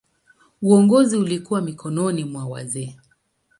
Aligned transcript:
Uongozi 0.61 1.17
ulikuwa 1.17 1.61
mikononi 1.61 2.23
mwa 2.23 2.45
wazee. 2.45 2.97